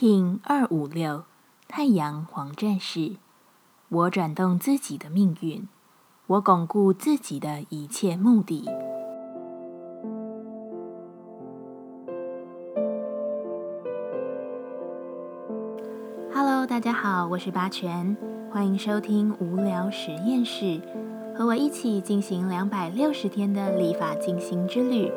[0.00, 1.24] King 二五六
[1.66, 3.16] 太阳黄战士，
[3.88, 5.66] 我转动自己的命运，
[6.28, 8.64] 我巩固自己的一切目的。
[16.32, 18.16] Hello，大家好，我是八全，
[18.52, 20.80] 欢迎收听无聊实验室，
[21.36, 25.10] 和我一起进行两百六十天的立法进行之旅，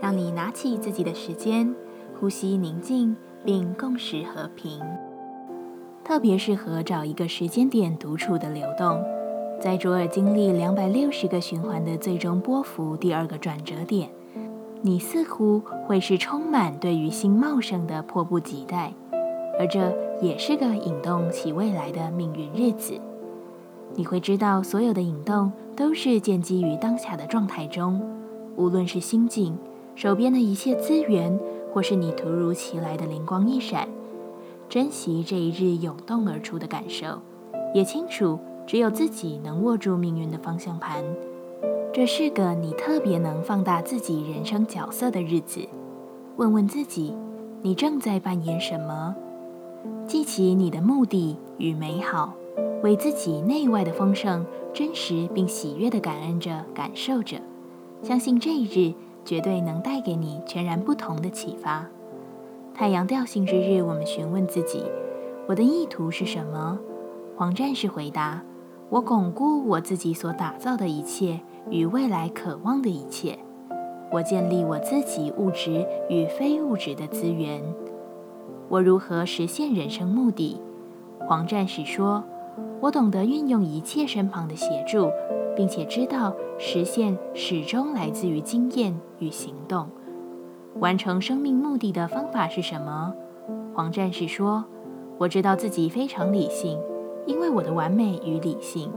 [0.00, 1.74] 让你拿起自己的时间，
[2.20, 3.16] 呼吸宁静。
[3.42, 4.78] 并共识和平，
[6.04, 9.02] 特别适合找一个时间点独处的流动，
[9.58, 14.10] 在卓尔经历两百六十个循环的最终波幅第二个转折点，
[14.82, 18.92] 你似乎会是充满对于新茂盛的迫不及待，
[19.58, 22.92] 而这也是个引动其未来的命运日子。
[23.94, 28.00] 你会知道，所有的引动都是建基于当下的状态中，
[28.56, 29.56] 无论是心境、
[29.94, 31.40] 手边的一切资源。
[31.72, 33.88] 或是你突如其来的灵光一闪，
[34.68, 37.20] 珍惜这一日涌动而出的感受，
[37.74, 41.04] 也清楚只有自己能握住命运的方向盘。
[41.92, 45.60] 这是个你特别能放大自己人生角色的日子。
[46.36, 47.14] 问问自己，
[47.62, 49.14] 你正在扮演什么？
[50.06, 52.34] 记起你的目的与美好，
[52.82, 57.38] 为自己内外的丰盛真实并喜悦的感恩着、感受着，
[58.02, 58.94] 相信这一日。
[59.24, 61.86] 绝对能带给你全然不同的启发。
[62.74, 64.84] 太阳调性之日，我们询问自己：
[65.46, 66.78] 我的意图是什么？
[67.36, 68.42] 黄战士回答：
[68.88, 73.38] 我巩固我自己所打造的一切与未来渴望的一切。
[74.10, 77.62] 我建立我自己物质与非物质的资源。
[78.68, 80.60] 我如何实现人生目的？
[81.20, 82.24] 黄战士说：
[82.80, 85.10] 我懂得运用一切身旁的协助。
[85.56, 89.88] 并且知道实现始终来自于经验与行动。
[90.76, 93.12] 完成生命目的的方法是什么？
[93.74, 94.64] 黄战士说
[95.18, 96.78] ：“我知道自己非常理性，
[97.26, 98.90] 因为我的完美与理性，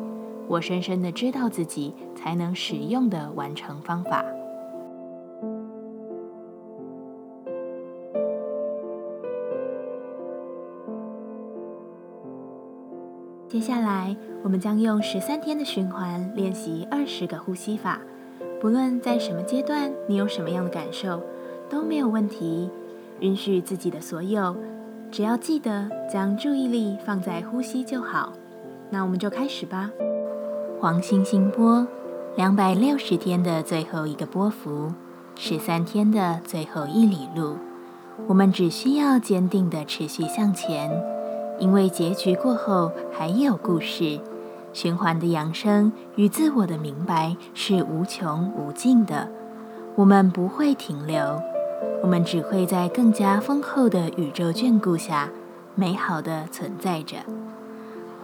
[0.47, 4.23] 我深深的知道自己才能使用的完成方法。”
[13.53, 17.99] 接下来，我们将用十三天的循环练习二十个呼吸法。
[18.59, 21.21] 不论在什么阶段，你有什么样的感受，
[21.69, 22.67] 都没有问题。
[23.19, 24.55] 允许自己的所有，
[25.11, 28.33] 只要记得将注意力放在呼吸就好。
[28.89, 29.91] 那我们就开始吧。
[30.81, 31.85] 黄星星波，
[32.35, 34.91] 两百六十天的最后一个波幅，
[35.35, 37.57] 十三天的最后一里路，
[38.25, 40.89] 我们只需要坚定的持续向前。
[41.59, 44.19] 因为结局过后还有故事，
[44.73, 49.29] 循环的扬升与自我的明白是无穷无尽的。
[49.95, 51.41] 我们不会停留，
[52.01, 55.29] 我们只会在更加丰厚的宇宙眷顾下，
[55.75, 57.17] 美好的存在着。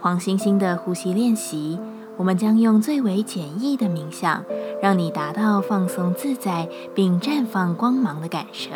[0.00, 1.78] 黄星星的呼吸练习，
[2.16, 4.44] 我们将用最为简易的冥想，
[4.82, 8.70] 让你达到放松自在并绽放光芒的感受。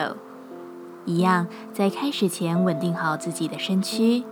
[1.04, 4.22] 一样，在开始前稳定好自己的身躯。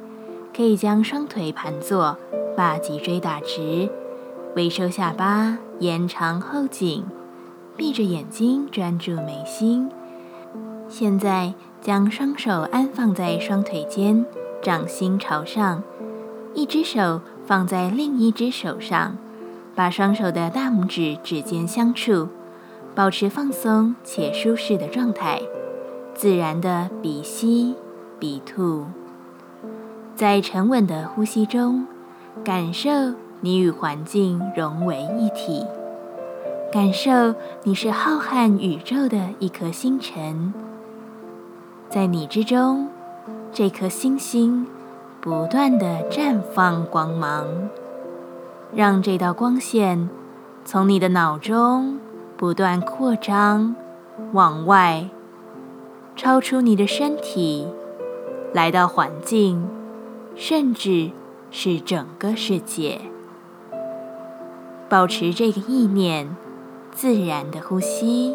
[0.55, 2.17] 可以将双腿盘坐，
[2.57, 3.89] 把脊椎打直，
[4.55, 7.05] 微收下巴，延长后颈，
[7.77, 9.91] 闭着眼睛专注眉心。
[10.89, 14.27] 现在将双手安放在双腿间，
[14.61, 15.83] 掌心朝上，
[16.53, 19.17] 一只手放在另一只手上，
[19.75, 22.29] 把双手的大拇指指尖相触，
[22.95, 25.41] 保持放松且舒适的状态，
[26.15, 27.75] 自然的鼻吸
[28.19, 28.85] 鼻吐。
[30.15, 31.87] 在沉稳的呼吸中，
[32.45, 32.91] 感受
[33.41, 35.67] 你与环境融为一体，
[36.71, 37.35] 感受
[37.65, 40.53] 你是浩瀚宇宙的一颗星辰，
[41.89, 42.89] 在你之中，
[43.53, 44.67] 这颗星星
[45.21, 47.47] 不断的绽放光芒，
[48.75, 50.11] 让这道光线
[50.65, 51.99] 从你的脑中
[52.37, 53.75] 不断扩张，
[54.33, 55.09] 往外，
[56.15, 57.67] 超出你的身体，
[58.53, 59.67] 来到环境。
[60.35, 61.11] 甚至
[61.51, 63.01] 是整个世界，
[64.89, 66.35] 保持这个意念，
[66.91, 68.35] 自然的呼吸。